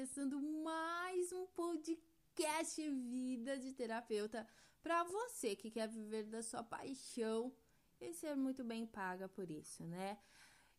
começando 0.00 0.40
mais 0.40 1.30
um 1.30 1.46
podcast 1.48 2.88
Vida 2.88 3.58
de 3.58 3.70
Terapeuta 3.74 4.48
para 4.82 5.04
você 5.04 5.54
que 5.54 5.70
quer 5.70 5.88
viver 5.88 6.24
da 6.24 6.42
sua 6.42 6.62
paixão 6.62 7.54
e 8.00 8.14
ser 8.14 8.34
muito 8.34 8.64
bem 8.64 8.86
paga 8.86 9.28
por 9.28 9.50
isso, 9.50 9.84
né? 9.84 10.18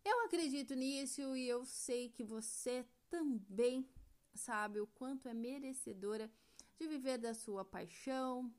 Eu 0.03 0.25
acredito 0.25 0.73
nisso 0.73 1.37
e 1.37 1.47
eu 1.47 1.63
sei 1.65 2.09
que 2.09 2.23
você 2.23 2.83
também 3.11 3.87
sabe 4.33 4.79
o 4.79 4.87
quanto 4.87 5.29
é 5.29 5.35
merecedora 5.35 6.27
de 6.79 6.87
viver 6.87 7.19
da 7.19 7.35
sua 7.35 7.63
paixão, 7.63 8.51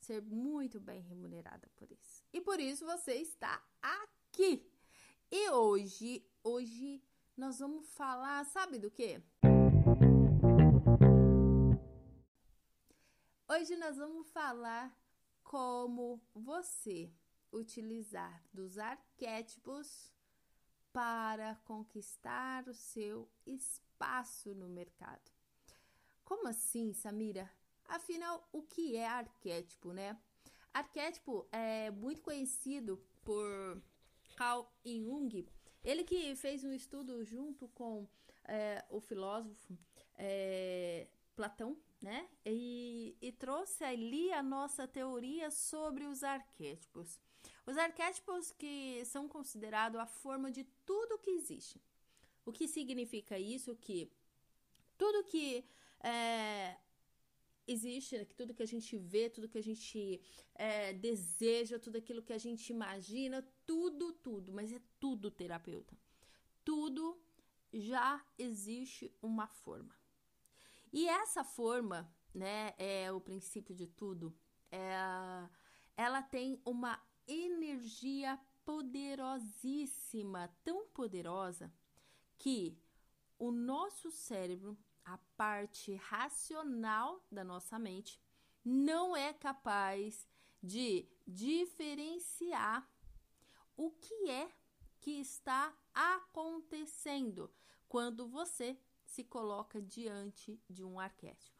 ser 0.00 0.22
muito 0.22 0.80
bem 0.80 1.02
remunerada 1.02 1.68
por 1.76 1.92
isso. 1.92 2.24
E 2.32 2.40
por 2.40 2.58
isso 2.58 2.86
você 2.86 3.16
está 3.16 3.62
aqui. 3.82 4.66
E 5.30 5.50
hoje, 5.50 6.26
hoje 6.42 7.02
nós 7.36 7.58
vamos 7.58 7.86
falar, 7.88 8.46
sabe 8.46 8.78
do 8.78 8.90
que? 8.90 9.20
Hoje 13.48 13.76
nós 13.76 13.96
vamos 13.96 14.28
falar 14.30 14.92
como 15.44 16.20
você 16.34 17.12
utilizar 17.52 18.42
dos 18.52 18.76
arquétipos 18.76 20.12
para 20.92 21.54
conquistar 21.64 22.68
o 22.68 22.74
seu 22.74 23.30
espaço 23.46 24.52
no 24.52 24.68
mercado. 24.68 25.30
Como 26.24 26.48
assim, 26.48 26.92
Samira? 26.92 27.48
Afinal, 27.84 28.48
o 28.52 28.62
que 28.62 28.96
é 28.96 29.06
arquétipo, 29.06 29.92
né? 29.92 30.20
Arquétipo 30.74 31.46
é 31.52 31.90
muito 31.92 32.22
conhecido 32.22 33.00
por 33.22 33.80
Carl 34.34 34.68
Jung 34.84 35.46
ele 35.86 36.02
que 36.02 36.34
fez 36.34 36.64
um 36.64 36.72
estudo 36.72 37.22
junto 37.24 37.68
com 37.68 38.08
é, 38.44 38.84
o 38.90 39.00
filósofo 39.00 39.78
é, 40.16 40.85
Platão, 41.36 41.76
né? 42.00 42.28
E, 42.44 43.16
e 43.20 43.30
trouxe 43.30 43.84
ali 43.84 44.32
a 44.32 44.42
nossa 44.42 44.88
teoria 44.88 45.50
sobre 45.50 46.04
os 46.06 46.24
arquétipos. 46.24 47.20
Os 47.66 47.76
arquétipos 47.76 48.52
que 48.52 49.04
são 49.04 49.28
considerados 49.28 50.00
a 50.00 50.06
forma 50.06 50.50
de 50.50 50.64
tudo 50.84 51.18
que 51.18 51.30
existe. 51.30 51.80
O 52.44 52.52
que 52.52 52.66
significa 52.66 53.38
isso? 53.38 53.76
Que 53.76 54.10
tudo 54.96 55.24
que 55.24 55.64
é, 56.00 56.76
existe, 57.66 58.24
que 58.24 58.34
tudo 58.34 58.54
que 58.54 58.62
a 58.62 58.72
gente 58.74 58.96
vê, 58.96 59.28
tudo 59.28 59.48
que 59.48 59.58
a 59.58 59.62
gente 59.62 60.20
é, 60.54 60.92
deseja, 60.94 61.78
tudo 61.78 61.96
aquilo 61.98 62.22
que 62.22 62.32
a 62.32 62.38
gente 62.38 62.70
imagina, 62.70 63.46
tudo, 63.66 64.12
tudo, 64.12 64.52
mas 64.52 64.72
é 64.72 64.80
tudo 64.98 65.30
terapeuta. 65.30 65.94
Tudo 66.64 67.20
já 67.72 68.24
existe 68.38 69.12
uma 69.20 69.46
forma. 69.46 69.94
E 70.96 71.06
essa 71.06 71.44
forma, 71.44 72.10
né, 72.32 72.72
é 72.78 73.12
o 73.12 73.20
princípio 73.20 73.74
de 73.74 73.86
tudo, 73.86 74.34
é, 74.70 74.96
ela 75.94 76.22
tem 76.22 76.58
uma 76.64 76.98
energia 77.28 78.40
poderosíssima, 78.64 80.48
tão 80.64 80.86
poderosa 80.86 81.70
que 82.38 82.80
o 83.38 83.50
nosso 83.50 84.10
cérebro 84.10 84.74
a 85.04 85.18
parte 85.36 85.96
racional 85.96 87.22
da 87.30 87.44
nossa 87.44 87.78
mente 87.78 88.18
não 88.64 89.14
é 89.14 89.34
capaz 89.34 90.26
de 90.62 91.06
diferenciar 91.26 92.90
o 93.76 93.90
que 93.90 94.30
é 94.30 94.50
que 94.98 95.20
está 95.20 95.76
acontecendo 95.92 97.52
quando 97.86 98.26
você 98.26 98.80
se 99.16 99.24
coloca 99.24 99.80
diante 99.80 100.60
de 100.68 100.84
um 100.84 101.00
arquétipo. 101.00 101.56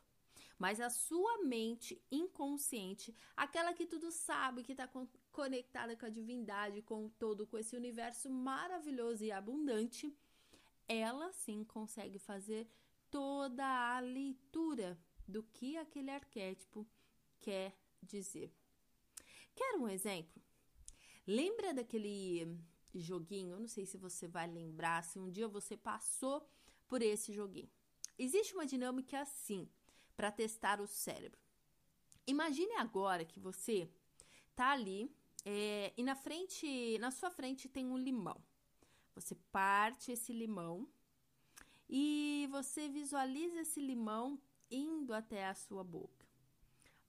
Mas 0.58 0.78
a 0.78 0.90
sua 0.90 1.42
mente 1.42 2.02
inconsciente, 2.10 3.14
aquela 3.34 3.72
que 3.72 3.86
tudo 3.86 4.10
sabe, 4.10 4.62
que 4.62 4.72
está 4.72 4.86
conectada 5.32 5.96
com 5.96 6.06
a 6.06 6.10
divindade, 6.10 6.82
com 6.82 7.08
todo, 7.08 7.46
com 7.46 7.56
esse 7.56 7.74
universo 7.74 8.28
maravilhoso 8.28 9.24
e 9.24 9.32
abundante, 9.32 10.14
ela 10.86 11.32
sim 11.32 11.64
consegue 11.64 12.18
fazer 12.18 12.68
toda 13.10 13.64
a 13.64 14.00
leitura 14.00 14.98
do 15.26 15.42
que 15.42 15.78
aquele 15.78 16.10
arquétipo 16.10 16.86
quer 17.40 17.74
dizer. 18.02 18.52
Quer 19.54 19.76
um 19.76 19.88
exemplo? 19.88 20.42
Lembra 21.26 21.72
daquele 21.72 22.58
joguinho? 22.94 23.54
Eu 23.54 23.60
não 23.60 23.68
sei 23.68 23.86
se 23.86 23.96
você 23.96 24.28
vai 24.28 24.46
lembrar, 24.46 25.02
se 25.04 25.18
um 25.18 25.30
dia 25.30 25.48
você 25.48 25.76
passou 25.76 26.46
por 26.88 27.02
esse 27.02 27.32
joguinho. 27.32 27.70
Existe 28.18 28.54
uma 28.54 28.66
dinâmica 28.66 29.20
assim 29.20 29.68
para 30.16 30.32
testar 30.32 30.80
o 30.80 30.86
cérebro. 30.86 31.38
Imagine 32.26 32.74
agora 32.76 33.24
que 33.24 33.38
você 33.38 33.88
tá 34.54 34.70
ali 34.70 35.10
é, 35.44 35.92
e 35.96 36.02
na 36.02 36.16
frente, 36.16 36.98
na 36.98 37.10
sua 37.10 37.30
frente 37.30 37.68
tem 37.68 37.86
um 37.86 37.96
limão. 37.96 38.42
Você 39.14 39.34
parte 39.52 40.10
esse 40.10 40.32
limão 40.32 40.88
e 41.88 42.48
você 42.50 42.88
visualiza 42.88 43.60
esse 43.60 43.80
limão 43.80 44.40
indo 44.70 45.14
até 45.14 45.46
a 45.46 45.54
sua 45.54 45.84
boca. 45.84 46.26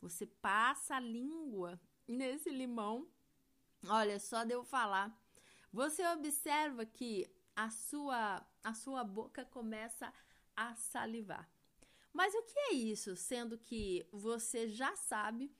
Você 0.02 0.28
passa 0.28 0.96
a 0.96 1.00
língua 1.00 1.82
nesse 2.08 2.52
limão. 2.52 3.08
Olha, 3.88 4.20
só 4.20 4.44
de 4.44 4.54
eu 4.54 4.64
falar, 4.64 5.20
você 5.74 6.06
observa 6.08 6.86
que 6.86 7.28
a 7.56 7.72
sua 7.72 8.46
a 8.68 8.74
sua 8.74 9.02
boca 9.02 9.46
começa 9.46 10.14
a 10.54 10.76
salivar. 10.76 11.50
Mas 12.12 12.36
o 12.36 12.44
que 12.44 12.60
é 12.60 12.74
isso, 12.74 13.16
sendo 13.16 13.58
que 13.58 14.06
você 14.12 14.68
já 14.68 14.94
sabe 14.98 15.56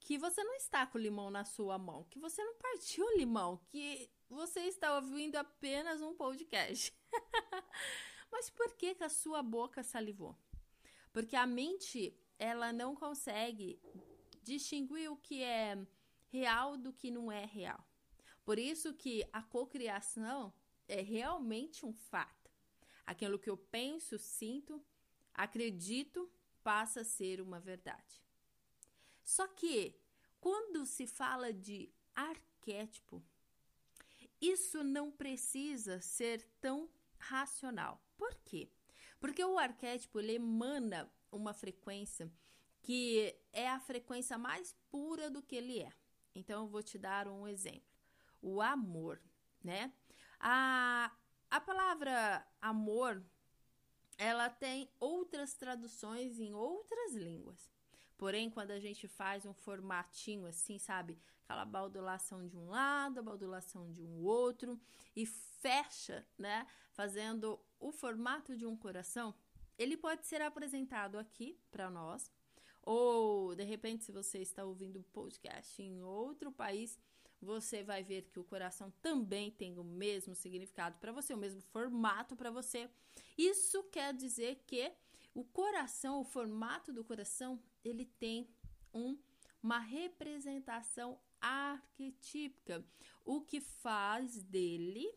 que 0.00 0.16
você 0.16 0.42
não 0.42 0.54
está 0.54 0.86
com 0.86 0.96
o 0.96 1.00
limão 1.00 1.28
na 1.28 1.44
sua 1.44 1.76
mão, 1.78 2.04
que 2.04 2.18
você 2.18 2.42
não 2.42 2.54
partiu 2.54 3.04
o 3.04 3.18
limão, 3.18 3.60
que 3.68 4.10
você 4.30 4.60
está 4.60 4.94
ouvindo 4.94 5.36
apenas 5.36 6.00
um 6.00 6.14
podcast. 6.14 6.96
Mas 8.32 8.48
por 8.48 8.74
que, 8.74 8.94
que 8.94 9.04
a 9.04 9.10
sua 9.10 9.42
boca 9.42 9.82
salivou? 9.82 10.34
Porque 11.12 11.36
a 11.36 11.46
mente 11.46 12.18
ela 12.38 12.72
não 12.72 12.94
consegue 12.94 13.78
distinguir 14.42 15.10
o 15.10 15.16
que 15.18 15.42
é 15.42 15.76
real 16.28 16.78
do 16.78 16.90
que 16.90 17.10
não 17.10 17.30
é 17.30 17.44
real. 17.44 17.86
Por 18.46 18.58
isso 18.58 18.94
que 18.94 19.28
a 19.30 19.42
cocriação 19.42 20.54
é 20.88 21.02
realmente 21.02 21.84
um 21.84 21.92
fato. 21.92 22.35
Aquilo 23.06 23.38
que 23.38 23.48
eu 23.48 23.56
penso, 23.56 24.18
sinto, 24.18 24.84
acredito, 25.32 26.30
passa 26.62 27.00
a 27.02 27.04
ser 27.04 27.40
uma 27.40 27.60
verdade. 27.60 28.22
Só 29.22 29.46
que 29.46 29.94
quando 30.40 30.84
se 30.84 31.06
fala 31.06 31.52
de 31.52 31.92
arquétipo, 32.14 33.22
isso 34.40 34.82
não 34.82 35.10
precisa 35.10 36.00
ser 36.00 36.42
tão 36.60 36.90
racional. 37.18 38.02
Por 38.16 38.34
quê? 38.44 38.68
Porque 39.18 39.44
o 39.44 39.58
arquétipo 39.58 40.18
ele 40.18 40.34
emana 40.34 41.10
uma 41.30 41.54
frequência 41.54 42.30
que 42.82 43.34
é 43.52 43.68
a 43.68 43.80
frequência 43.80 44.38
mais 44.38 44.72
pura 44.88 45.28
do 45.28 45.42
que 45.42 45.56
ele 45.56 45.80
é. 45.80 45.92
Então 46.34 46.62
eu 46.62 46.68
vou 46.68 46.82
te 46.82 46.96
dar 46.96 47.26
um 47.26 47.48
exemplo. 47.48 47.90
O 48.40 48.60
amor, 48.60 49.20
né? 49.62 49.92
A, 50.38 51.10
a 51.50 51.60
palavra 51.60 52.46
amor, 52.60 53.22
ela 54.18 54.48
tem 54.48 54.90
outras 54.98 55.54
traduções 55.54 56.40
em 56.40 56.54
outras 56.54 57.14
línguas. 57.14 57.70
Porém, 58.16 58.48
quando 58.48 58.70
a 58.70 58.80
gente 58.80 59.06
faz 59.06 59.44
um 59.44 59.52
formatinho 59.52 60.46
assim, 60.46 60.78
sabe? 60.78 61.18
Aquela 61.44 61.64
baldulação 61.64 62.46
de 62.46 62.56
um 62.56 62.68
lado, 62.68 63.20
a 63.20 63.22
baldulação 63.22 63.90
de 63.92 64.02
um 64.02 64.24
outro 64.24 64.80
e 65.14 65.26
fecha, 65.26 66.26
né? 66.38 66.66
Fazendo 66.92 67.60
o 67.78 67.92
formato 67.92 68.56
de 68.56 68.64
um 68.64 68.76
coração, 68.76 69.34
ele 69.78 69.96
pode 69.96 70.26
ser 70.26 70.40
apresentado 70.40 71.18
aqui 71.18 71.58
para 71.70 71.90
nós, 71.90 72.32
ou 72.82 73.54
de 73.54 73.64
repente, 73.64 74.04
se 74.04 74.12
você 74.12 74.38
está 74.38 74.64
ouvindo 74.64 75.00
o 75.00 75.04
podcast 75.04 75.82
em 75.82 76.02
outro 76.02 76.50
país, 76.50 76.98
você 77.46 77.84
vai 77.84 78.02
ver 78.02 78.22
que 78.22 78.40
o 78.40 78.44
coração 78.44 78.92
também 79.00 79.50
tem 79.50 79.78
o 79.78 79.84
mesmo 79.84 80.34
significado 80.34 80.98
para 80.98 81.12
você, 81.12 81.32
o 81.32 81.38
mesmo 81.38 81.60
formato 81.60 82.34
para 82.34 82.50
você. 82.50 82.90
Isso 83.38 83.84
quer 83.84 84.12
dizer 84.12 84.64
que 84.66 84.92
o 85.32 85.44
coração, 85.44 86.20
o 86.20 86.24
formato 86.24 86.92
do 86.92 87.04
coração, 87.04 87.62
ele 87.84 88.04
tem 88.04 88.48
um, 88.92 89.16
uma 89.62 89.78
representação 89.78 91.18
arquetípica, 91.40 92.84
o 93.24 93.40
que 93.40 93.60
faz 93.60 94.42
dele 94.42 95.08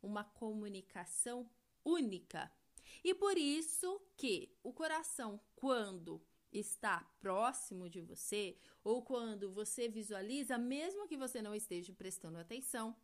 uma 0.00 0.22
comunicação 0.22 1.50
única. 1.84 2.52
E 3.02 3.12
por 3.12 3.36
isso 3.36 4.00
que 4.16 4.54
o 4.62 4.72
coração, 4.72 5.40
quando 5.56 6.22
está 6.52 7.00
próximo 7.18 7.88
de 7.88 8.00
você, 8.00 8.56
ou 8.84 9.02
quando 9.02 9.50
você 9.50 9.88
visualiza, 9.88 10.58
mesmo 10.58 11.08
que 11.08 11.16
você 11.16 11.40
não 11.40 11.54
esteja 11.54 11.92
prestando 11.92 12.38
atenção, 12.38 12.94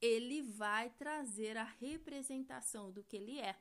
ele 0.00 0.42
vai 0.42 0.90
trazer 0.90 1.56
a 1.56 1.64
representação 1.64 2.92
do 2.92 3.02
que 3.02 3.16
ele 3.16 3.40
é. 3.40 3.58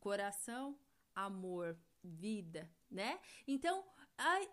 Coração 0.00 0.78
amor, 1.14 1.76
vida, 2.02 2.70
né? 2.90 3.20
Então, 3.46 3.84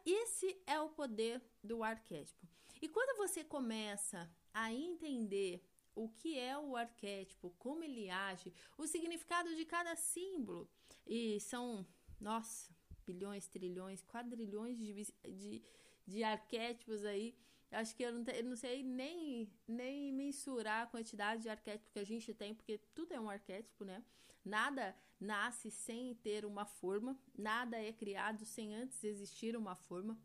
esse 0.05 0.61
é 0.65 0.79
o 0.79 0.89
poder 0.89 1.41
do 1.63 1.83
arquétipo. 1.83 2.47
E 2.81 2.87
quando 2.87 3.17
você 3.17 3.43
começa 3.43 4.29
a 4.53 4.71
entender 4.73 5.63
o 5.93 6.09
que 6.09 6.37
é 6.37 6.57
o 6.57 6.75
arquétipo, 6.75 7.55
como 7.57 7.83
ele 7.83 8.09
age, 8.09 8.53
o 8.77 8.85
significado 8.85 9.55
de 9.55 9.65
cada 9.65 9.95
símbolo, 9.95 10.69
e 11.07 11.39
são, 11.39 11.87
nossa, 12.19 12.74
bilhões, 13.05 13.47
trilhões, 13.47 14.03
quadrilhões 14.03 14.77
de, 14.77 14.93
de, 15.23 15.63
de 16.05 16.23
arquétipos 16.23 17.03
aí. 17.05 17.35
Acho 17.71 17.95
que 17.95 18.03
eu 18.03 18.13
não, 18.13 18.23
te, 18.23 18.31
eu 18.31 18.43
não 18.43 18.55
sei 18.55 18.83
nem, 18.83 19.49
nem 19.67 20.11
mensurar 20.11 20.83
a 20.83 20.87
quantidade 20.87 21.43
de 21.43 21.49
arquétipos 21.49 21.91
que 21.91 21.99
a 21.99 22.05
gente 22.05 22.33
tem, 22.33 22.53
porque 22.53 22.77
tudo 22.93 23.13
é 23.13 23.19
um 23.19 23.29
arquétipo, 23.29 23.83
né? 23.83 24.03
Nada 24.43 24.95
nasce 25.19 25.71
sem 25.71 26.13
ter 26.15 26.45
uma 26.45 26.65
forma, 26.65 27.19
nada 27.37 27.77
é 27.77 27.91
criado 27.91 28.45
sem 28.45 28.73
antes 28.75 29.03
existir 29.03 29.55
uma 29.55 29.75
forma. 29.75 30.17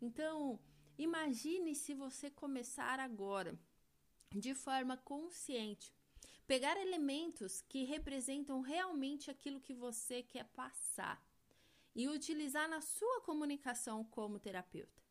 Então, 0.00 0.60
imagine 0.98 1.74
se 1.74 1.94
você 1.94 2.30
começar 2.30 3.00
agora, 3.00 3.58
de 4.30 4.54
forma 4.54 4.96
consciente, 4.96 5.94
pegar 6.46 6.76
elementos 6.76 7.62
que 7.62 7.84
representam 7.84 8.60
realmente 8.60 9.30
aquilo 9.30 9.60
que 9.60 9.74
você 9.74 10.22
quer 10.22 10.44
passar 10.44 11.22
e 11.94 12.08
utilizar 12.08 12.68
na 12.68 12.80
sua 12.80 13.20
comunicação 13.20 14.04
como 14.04 14.38
terapeuta. 14.38 15.02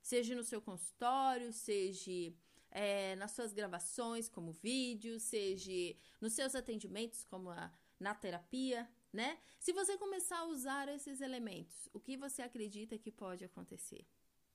Seja 0.00 0.34
no 0.34 0.42
seu 0.42 0.60
consultório, 0.62 1.52
seja 1.52 2.34
é, 2.70 3.16
nas 3.16 3.32
suas 3.32 3.52
gravações, 3.52 4.28
como 4.28 4.52
vídeo, 4.52 5.20
seja 5.20 5.96
nos 6.20 6.32
seus 6.32 6.54
atendimentos, 6.54 7.24
como 7.24 7.50
a, 7.50 7.72
na 7.98 8.14
terapia, 8.14 8.88
né? 9.12 9.38
Se 9.58 9.72
você 9.72 9.98
começar 9.98 10.38
a 10.38 10.46
usar 10.46 10.88
esses 10.88 11.20
elementos, 11.20 11.88
o 11.92 12.00
que 12.00 12.16
você 12.16 12.42
acredita 12.42 12.96
que 12.96 13.10
pode 13.10 13.44
acontecer? 13.44 14.06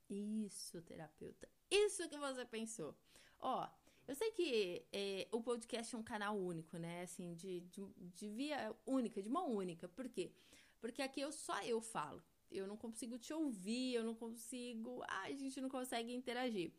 Isso, 0.08 0.80
terapeuta. 0.82 1.48
Isso 1.70 2.08
que 2.08 2.16
você 2.16 2.44
pensou. 2.44 2.96
Ó, 3.38 3.68
eu 4.08 4.14
sei 4.14 4.30
que 4.30 4.86
é, 4.92 5.28
o 5.32 5.42
podcast 5.42 5.94
é 5.94 5.98
um 5.98 6.02
canal 6.02 6.36
único, 6.38 6.78
né? 6.78 7.02
Assim, 7.02 7.34
de, 7.34 7.60
de, 7.60 7.84
de 8.14 8.28
via 8.28 8.74
única, 8.86 9.20
de 9.20 9.28
mão 9.28 9.50
única. 9.50 9.88
Por 9.88 10.08
quê? 10.08 10.32
Porque 10.32 10.65
aqui 11.02 11.20
eu 11.20 11.32
só 11.32 11.60
eu 11.62 11.80
falo. 11.80 12.22
Eu 12.50 12.66
não 12.66 12.76
consigo 12.76 13.18
te 13.18 13.32
ouvir, 13.32 13.94
eu 13.94 14.04
não 14.04 14.14
consigo. 14.14 15.02
Ai, 15.08 15.32
a 15.32 15.36
gente 15.36 15.60
não 15.60 15.68
consegue 15.68 16.14
interagir. 16.14 16.72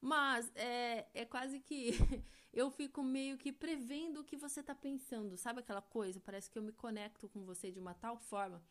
Mas 0.00 0.50
é, 0.54 1.06
é 1.12 1.24
quase 1.24 1.58
que 1.58 1.90
eu 2.52 2.70
fico 2.70 3.02
meio 3.02 3.36
que 3.36 3.52
prevendo 3.52 4.20
o 4.20 4.24
que 4.24 4.36
você 4.36 4.62
tá 4.62 4.74
pensando. 4.74 5.36
Sabe 5.36 5.60
aquela 5.60 5.82
coisa? 5.82 6.20
Parece 6.20 6.50
que 6.50 6.58
eu 6.58 6.62
me 6.62 6.72
conecto 6.72 7.28
com 7.28 7.44
você 7.44 7.70
de 7.70 7.80
uma 7.80 7.94
tal 7.94 8.16
forma 8.16 8.62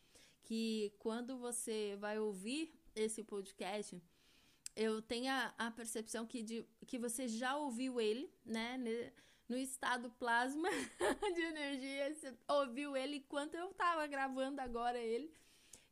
que 0.42 0.94
quando 0.98 1.36
você 1.36 1.96
vai 2.00 2.18
ouvir 2.18 2.72
esse 2.94 3.22
podcast, 3.22 4.00
eu 4.74 5.02
tenho 5.02 5.30
a, 5.30 5.54
a 5.58 5.70
percepção 5.70 6.26
que, 6.26 6.42
de, 6.42 6.64
que 6.86 6.98
você 6.98 7.28
já 7.28 7.56
ouviu 7.56 8.00
ele, 8.00 8.32
né? 8.46 8.78
No 9.48 9.56
estado 9.56 10.10
plasma 10.10 10.68
de 11.34 11.40
energia, 11.40 12.14
você 12.14 12.34
ouviu 12.48 12.96
ele 12.96 13.16
enquanto 13.16 13.54
eu 13.54 13.72
tava 13.74 14.06
gravando 14.06 14.60
agora 14.60 14.98
ele. 14.98 15.32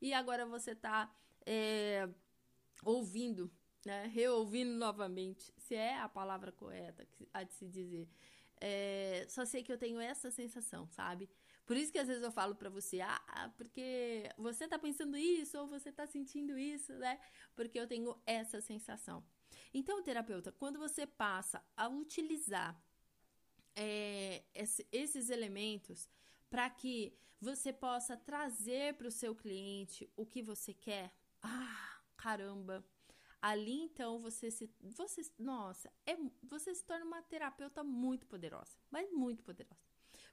E 0.00 0.12
agora 0.12 0.44
você 0.44 0.74
tá 0.74 1.10
é, 1.46 2.06
ouvindo 2.84 3.50
né? 3.86 4.10
Reouvindo 4.12 4.72
novamente, 4.72 5.54
se 5.56 5.76
é 5.76 5.96
a 5.96 6.08
palavra 6.08 6.50
correta 6.50 7.06
a 7.32 7.44
de 7.44 7.54
se 7.54 7.68
dizer. 7.68 8.08
É, 8.60 9.24
só 9.28 9.44
sei 9.44 9.62
que 9.62 9.72
eu 9.72 9.78
tenho 9.78 10.00
essa 10.00 10.28
sensação, 10.30 10.88
sabe? 10.88 11.30
Por 11.64 11.76
isso 11.76 11.92
que 11.92 11.98
às 11.98 12.08
vezes 12.08 12.22
eu 12.22 12.32
falo 12.32 12.56
para 12.56 12.68
você, 12.68 13.00
ah, 13.00 13.52
porque 13.56 14.28
você 14.36 14.66
tá 14.66 14.78
pensando 14.78 15.16
isso 15.16 15.56
ou 15.58 15.68
você 15.68 15.92
tá 15.92 16.04
sentindo 16.06 16.58
isso, 16.58 16.92
né? 16.94 17.20
Porque 17.54 17.78
eu 17.78 17.86
tenho 17.86 18.20
essa 18.26 18.60
sensação. 18.60 19.24
Então, 19.72 20.02
terapeuta, 20.02 20.50
quando 20.50 20.78
você 20.78 21.06
passa 21.06 21.62
a 21.76 21.88
utilizar 21.88 22.80
é, 23.76 24.42
esses 24.90 25.30
elementos 25.30 26.08
para 26.50 26.68
que 26.70 27.16
você 27.40 27.72
possa 27.72 28.16
trazer 28.16 28.94
para 28.94 29.08
o 29.08 29.12
seu 29.12 29.34
cliente 29.34 30.10
o 30.16 30.26
que 30.26 30.42
você 30.42 30.72
quer, 30.72 31.12
ah, 31.42 32.00
caramba, 32.16 32.84
Ali 33.40 33.80
então 33.82 34.18
você 34.18 34.50
se 34.50 34.68
você 34.80 35.22
nossa, 35.38 35.92
é 36.04 36.16
você 36.42 36.74
se 36.74 36.84
torna 36.84 37.04
uma 37.04 37.22
terapeuta 37.22 37.84
muito 37.84 38.26
poderosa, 38.26 38.76
mas 38.90 39.08
muito 39.12 39.44
poderosa. 39.44 39.86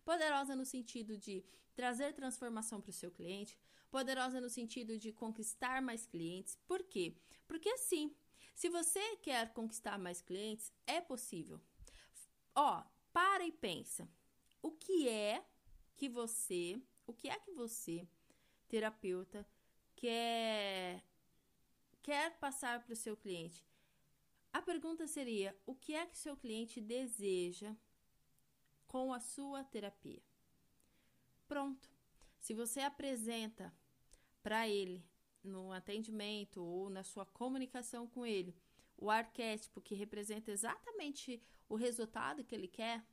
Poderosa 0.04 0.56
no 0.56 0.66
sentido 0.66 1.16
de 1.18 1.46
trazer 1.76 2.14
transformação 2.14 2.82
para 2.82 2.90
o 2.90 2.94
seu 2.94 3.12
cliente, 3.12 3.56
poderosa 3.92 4.42
no 4.42 4.50
sentido 4.50 4.98
de 4.98 5.12
conquistar 5.12 5.82
mais 5.82 6.08
clientes. 6.08 6.58
Por 6.66 6.82
quê? 6.84 7.16
Porque 7.48 7.70
assim, 7.70 8.16
se 8.56 8.68
você 8.70 9.18
quer 9.18 9.54
conquistar 9.54 10.00
mais 10.00 10.22
clientes, 10.22 10.72
é 10.88 11.00
possível. 11.00 11.62
Ó, 12.56 12.84
para 13.14 13.46
e 13.46 13.52
pensa. 13.52 14.10
O 14.62 14.72
que 14.72 15.08
é 15.08 15.46
que 15.96 16.10
você, 16.10 16.82
o 17.06 17.14
que 17.14 17.30
é 17.30 17.40
que 17.40 17.52
você, 17.52 18.08
terapeuta, 18.68 19.48
quer 19.96 21.04
quer 22.02 22.38
passar 22.40 22.84
para 22.84 22.94
o 22.94 22.98
seu 22.98 23.16
cliente? 23.16 23.66
A 24.52 24.62
pergunta 24.62 25.08
seria: 25.08 25.56
o 25.66 25.76
que 25.76 25.94
é 25.94 26.06
que 26.06 26.18
seu 26.18 26.36
cliente 26.36 26.82
deseja 26.82 27.76
com 28.88 29.14
a 29.14 29.20
sua 29.20 29.64
terapia? 29.64 30.22
Pronto. 31.48 31.90
Se 32.40 32.54
você 32.54 32.82
apresenta 32.82 33.74
para 34.42 34.68
ele 34.68 35.06
no 35.44 35.72
atendimento 35.72 36.62
ou 36.62 36.90
na 36.90 37.04
sua 37.04 37.26
comunicação 37.26 38.08
com 38.08 38.26
ele 38.26 38.54
o 39.04 39.12
arquétipo 39.12 39.82
que 39.82 39.96
representa 39.96 40.50
exatamente 40.50 41.44
o 41.68 41.76
resultado 41.76 42.42
que 42.42 42.56
ele 42.56 42.70
quer, 42.70 43.06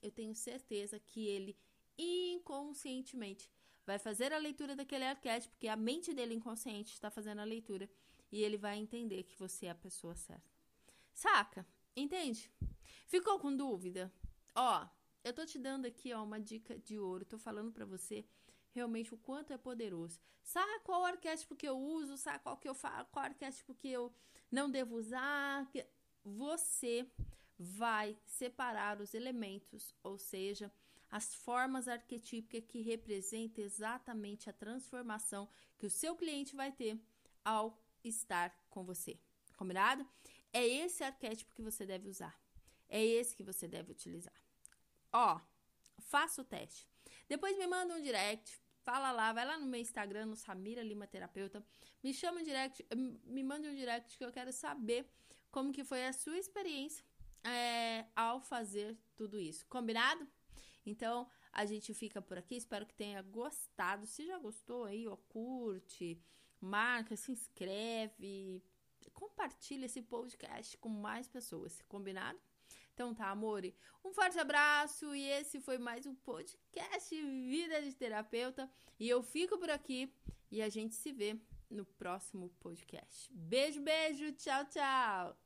eu 0.00 0.10
tenho 0.10 0.34
certeza 0.34 0.98
que 0.98 1.26
ele 1.26 1.54
inconscientemente 1.98 3.50
vai 3.84 3.98
fazer 3.98 4.32
a 4.32 4.38
leitura 4.38 4.74
daquele 4.74 5.04
arquétipo, 5.04 5.52
porque 5.52 5.68
a 5.68 5.76
mente 5.76 6.14
dele 6.14 6.32
inconsciente 6.32 6.94
está 6.94 7.10
fazendo 7.10 7.40
a 7.40 7.44
leitura 7.44 7.90
e 8.32 8.42
ele 8.42 8.56
vai 8.56 8.78
entender 8.78 9.24
que 9.24 9.38
você 9.38 9.66
é 9.66 9.70
a 9.70 9.74
pessoa 9.74 10.16
certa. 10.16 10.50
Saca? 11.12 11.66
Entende? 11.94 12.50
Ficou 13.06 13.38
com 13.38 13.54
dúvida? 13.54 14.10
Ó, 14.54 14.88
eu 15.22 15.34
tô 15.34 15.44
te 15.44 15.58
dando 15.58 15.84
aqui, 15.84 16.14
ó, 16.14 16.24
uma 16.24 16.40
dica 16.40 16.78
de 16.78 16.98
ouro. 16.98 17.22
Tô 17.26 17.36
falando 17.36 17.70
para 17.70 17.84
você 17.84 18.24
realmente 18.74 19.14
o 19.14 19.16
quanto 19.16 19.52
é 19.52 19.56
poderoso. 19.56 20.20
Sabe 20.42 20.80
qual 20.80 21.04
arquétipo 21.04 21.54
que 21.54 21.66
eu 21.66 21.78
uso? 21.78 22.16
Sabe 22.16 22.40
qual 22.40 22.56
que 22.56 22.68
eu 22.68 22.74
falo? 22.74 23.06
Qual 23.12 23.24
arquétipo 23.24 23.74
que 23.74 23.88
eu 23.88 24.12
não 24.50 24.68
devo 24.68 24.96
usar? 24.96 25.66
Você 26.24 27.08
vai 27.58 28.18
separar 28.26 29.00
os 29.00 29.14
elementos, 29.14 29.94
ou 30.02 30.18
seja, 30.18 30.72
as 31.10 31.34
formas 31.34 31.86
arquetípicas 31.86 32.68
que 32.68 32.80
representam 32.80 33.62
exatamente 33.62 34.50
a 34.50 34.52
transformação 34.52 35.48
que 35.78 35.86
o 35.86 35.90
seu 35.90 36.16
cliente 36.16 36.56
vai 36.56 36.72
ter 36.72 36.98
ao 37.44 37.80
estar 38.02 38.52
com 38.68 38.84
você. 38.84 39.18
Combinado? 39.56 40.06
É 40.52 40.66
esse 40.66 41.04
arquétipo 41.04 41.54
que 41.54 41.62
você 41.62 41.86
deve 41.86 42.08
usar. 42.08 42.36
É 42.88 43.02
esse 43.02 43.36
que 43.36 43.42
você 43.44 43.68
deve 43.68 43.92
utilizar. 43.92 44.34
Ó, 45.12 45.40
faça 46.00 46.42
o 46.42 46.44
teste. 46.44 46.88
Depois 47.28 47.56
me 47.56 47.66
manda 47.66 47.94
um 47.94 48.02
direct, 48.02 48.60
fala 48.84 49.10
lá, 49.10 49.32
vai 49.32 49.44
lá 49.46 49.58
no 49.58 49.66
meu 49.66 49.80
Instagram, 49.80 50.26
no 50.26 50.36
Samira 50.36 50.82
Lima 50.82 51.06
Terapeuta, 51.06 51.64
me 52.02 52.12
chama 52.12 52.40
um 52.40 52.42
direct, 52.42 52.86
me 53.24 53.42
manda 53.42 53.68
um 53.68 53.74
direct 53.74 54.16
que 54.16 54.24
eu 54.24 54.30
quero 54.30 54.52
saber 54.52 55.08
como 55.50 55.72
que 55.72 55.82
foi 55.84 56.06
a 56.06 56.12
sua 56.12 56.36
experiência 56.36 57.04
é, 57.42 58.06
ao 58.14 58.40
fazer 58.40 58.96
tudo 59.16 59.40
isso. 59.40 59.66
Combinado? 59.66 60.26
Então, 60.86 61.28
a 61.52 61.64
gente 61.64 61.94
fica 61.94 62.20
por 62.20 62.36
aqui. 62.36 62.56
Espero 62.56 62.84
que 62.86 62.94
tenha 62.94 63.22
gostado. 63.22 64.06
Se 64.06 64.26
já 64.26 64.38
gostou 64.38 64.84
aí, 64.84 65.06
ó, 65.06 65.16
curte, 65.16 66.20
marca, 66.60 67.16
se 67.16 67.32
inscreve, 67.32 68.62
compartilha 69.12 69.86
esse 69.86 70.02
podcast 70.02 70.76
com 70.78 70.88
mais 70.88 71.28
pessoas, 71.28 71.80
combinado? 71.88 72.38
Então 72.94 73.12
tá, 73.12 73.28
amore, 73.28 73.74
um 74.04 74.12
forte 74.12 74.38
abraço 74.38 75.12
e 75.16 75.28
esse 75.28 75.60
foi 75.60 75.78
mais 75.78 76.06
um 76.06 76.14
podcast 76.14 77.10
Vida 77.10 77.82
de 77.82 77.92
Terapeuta 77.92 78.70
e 79.00 79.08
eu 79.08 79.20
fico 79.20 79.58
por 79.58 79.68
aqui 79.68 80.14
e 80.48 80.62
a 80.62 80.68
gente 80.68 80.94
se 80.94 81.12
vê 81.12 81.36
no 81.68 81.84
próximo 81.84 82.50
podcast. 82.60 83.28
Beijo, 83.32 83.80
beijo, 83.80 84.30
tchau, 84.34 84.64
tchau. 84.66 85.36